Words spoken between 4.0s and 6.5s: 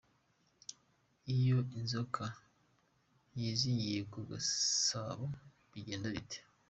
ku gisabo bigenda bite?.